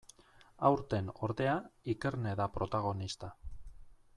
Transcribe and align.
Aurten, 0.69 1.11
ordea, 1.27 1.53
Ikerne 1.95 2.33
da 2.41 2.49
protagonista. 2.59 3.31